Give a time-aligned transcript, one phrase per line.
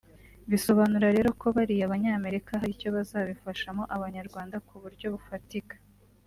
[0.49, 5.75] Bisobanura rero ko bariya banyamerika hari icyo bazabifashamo abanyarwanda ku buryo bufatika